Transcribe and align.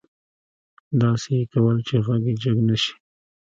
داسې 1.01 1.29
يې 1.37 1.43
کول 1.53 1.77
چې 1.87 1.95
غږ 2.05 2.23
يې 2.29 2.33
جګ 2.41 2.57
نه 2.67 2.75
شي. 2.81 2.93